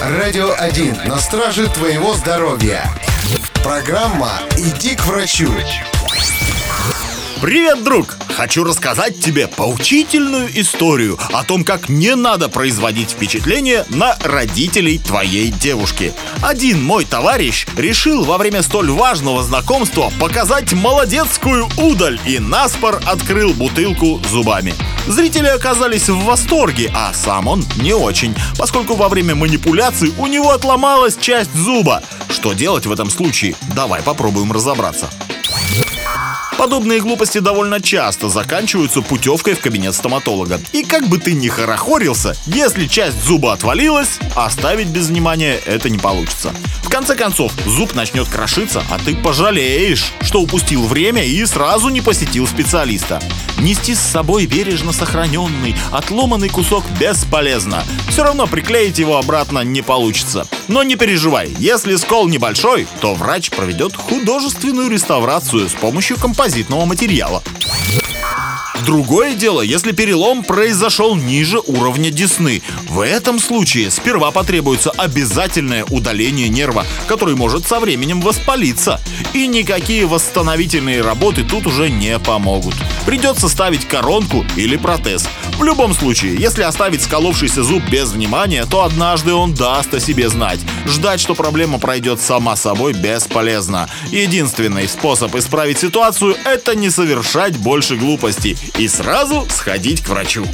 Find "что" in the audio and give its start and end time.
32.28-32.52, 50.22-50.40, 91.18-91.34